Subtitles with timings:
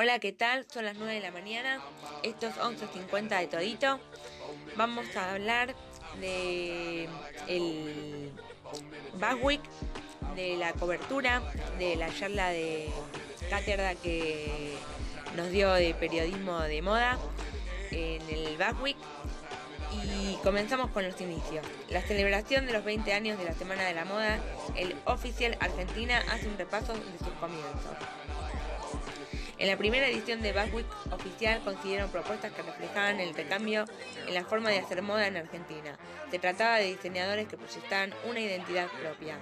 [0.00, 0.64] Hola, ¿qué tal?
[0.72, 1.80] Son las 9 de la mañana.
[2.22, 3.98] Esto es 11.50 de Todito.
[4.76, 5.74] Vamos a hablar
[6.20, 7.08] de
[7.48, 8.30] el
[9.14, 9.60] Baswick,
[10.36, 11.42] de la cobertura,
[11.80, 12.88] de la charla de
[13.50, 14.76] cátedra que
[15.34, 17.18] nos dio de periodismo de moda
[17.90, 18.96] en el Baswick.
[20.14, 21.66] Y comenzamos con los inicios.
[21.88, 24.38] La celebración de los 20 años de la Semana de la Moda,
[24.76, 27.96] el oficial Argentina hace un repaso de sus comienzos.
[29.58, 33.86] En la primera edición de Baswick oficial consiguieron propuestas que reflejaban el recambio
[34.26, 35.98] en la forma de hacer moda en Argentina.
[36.30, 39.36] Se trataba de diseñadores que proyectaban una identidad propia.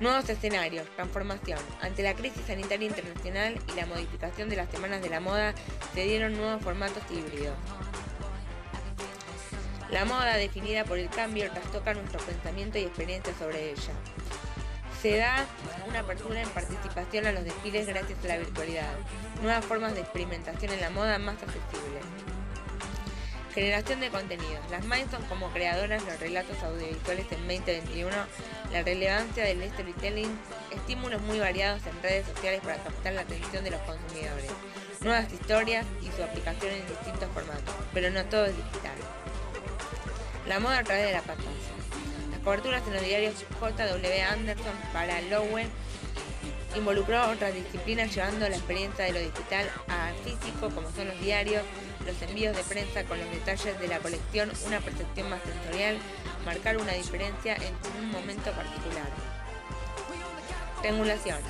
[0.00, 1.60] Nuevos escenarios, transformación.
[1.80, 5.54] Ante la crisis sanitaria internacional y la modificación de las semanas de la moda,
[5.94, 7.56] se dieron nuevos formatos híbridos.
[9.88, 13.92] La moda, definida por el cambio, trastoca nuestro pensamiento y experiencia sobre ella.
[15.06, 15.46] Se da
[15.86, 18.92] una apertura en participación a los desfiles gracias a la virtualidad,
[19.40, 22.02] nuevas formas de experimentación en la moda más accesibles.
[23.54, 24.68] Generación de contenidos.
[24.68, 28.10] Las Mindson como creadoras de relatos audiovisuales en 2021,
[28.72, 30.40] la relevancia del storytelling,
[30.74, 34.50] estímulos muy variados en redes sociales para captar la atención de los consumidores,
[35.02, 38.96] nuevas historias y su aplicación en distintos formatos, pero no todo es digital.
[40.48, 41.75] La moda a través de la pantalla.
[42.46, 44.22] Coberturas en los diarios J.W.
[44.22, 45.66] Anderson para Lowell
[46.76, 51.64] involucró otras disciplinas llevando la experiencia de lo digital a físico como son los diarios,
[52.06, 55.98] los envíos de prensa con los detalles de la colección, una percepción más sensorial,
[56.44, 59.08] marcar una diferencia en un momento particular.
[60.82, 61.40] Triangulación.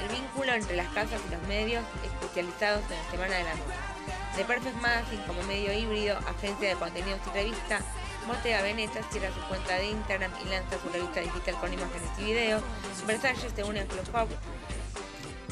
[0.00, 3.96] El vínculo entre las casas y los medios especializados en la Semana de la Moda.
[4.36, 7.80] The Perfect Magazine como medio híbrido, agencia de contenidos y revista,
[8.26, 12.24] Bottega Veneta cierra su cuenta de Instagram y lanza su revista digital con imágenes y
[12.24, 12.62] videos.
[13.06, 14.28] Versace se une a Club Hub,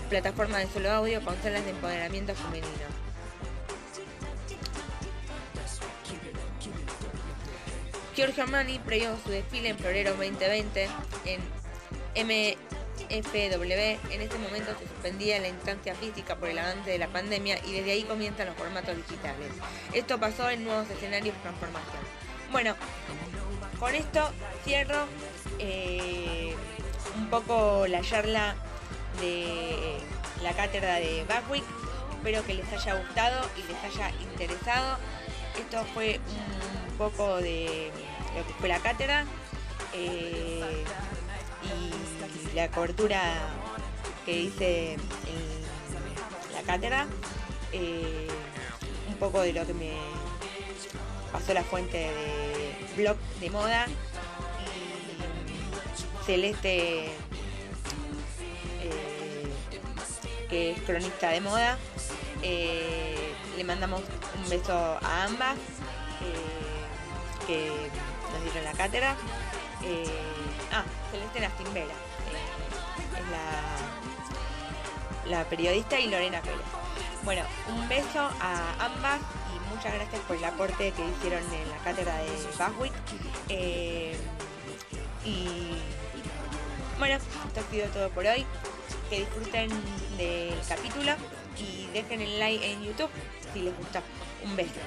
[0.08, 3.04] plataforma de solo audio con salas de empoderamiento femenino.
[8.16, 10.88] Giorgio Armani previo su desfile en febrero 2020
[11.24, 11.40] en
[12.26, 14.12] MFW.
[14.12, 17.72] En este momento se suspendía la instancia física por el avance de la pandemia y
[17.72, 19.50] desde ahí comienzan los formatos digitales.
[19.92, 22.23] Esto pasó en nuevos escenarios de transformación.
[22.54, 22.76] Bueno,
[23.80, 24.30] con esto
[24.62, 25.06] cierro
[25.58, 26.54] eh,
[27.16, 28.54] un poco la charla
[29.20, 29.98] de
[30.40, 31.64] la cátedra de Backwick.
[32.12, 34.98] Espero que les haya gustado y les haya interesado.
[35.58, 36.20] Esto fue
[36.90, 37.90] un poco de
[38.36, 39.24] lo que fue la cátedra
[39.92, 40.84] eh,
[41.64, 43.20] y la cobertura
[44.24, 47.08] que hice en la cátedra.
[47.72, 48.28] Eh,
[49.08, 49.90] un poco de lo que me
[51.34, 53.86] pasó la fuente de blog de moda
[56.24, 57.10] Celeste eh,
[60.48, 61.76] que es cronista de moda
[62.40, 64.00] eh, le mandamos
[64.36, 65.56] un beso a ambas
[66.22, 67.68] eh, que
[68.32, 69.16] nos dieron la cátedra.
[70.70, 71.94] Ah Celeste Nastimbera
[73.16, 73.28] es
[75.30, 76.60] la, la periodista y Lorena Pérez.
[77.24, 77.42] Bueno
[77.74, 79.20] un beso a ambas
[79.74, 82.92] muchas gracias por el aporte que hicieron en la cátedra de Baswick.
[83.48, 84.16] Eh,
[85.24, 85.48] y
[86.98, 88.46] bueno, esto ha sido todo por hoy.
[89.10, 89.70] Que disfruten
[90.16, 91.12] del capítulo
[91.58, 93.10] y dejen el like en YouTube
[93.52, 94.00] si les gustó.
[94.44, 94.80] Un beso.